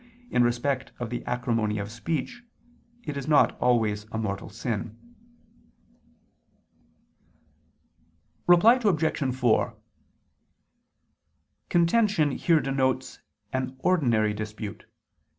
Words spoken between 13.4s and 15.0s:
an ordinary dispute.